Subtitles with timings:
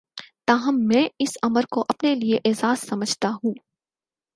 [0.45, 3.53] تاہم میں اس امر کو اپنے لیے اعزا ز سمجھتا ہوں